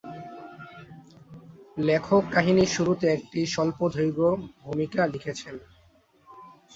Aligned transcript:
লেখক 1.79 2.23
কাহিনীর 2.31 2.69
শুরুতে 2.69 3.05
একটি 3.09 3.39
স্বল্পদৈর্ঘ্য 3.45 4.27
ভূমিকা 4.61 5.01
লিখেছেন। 5.07 5.55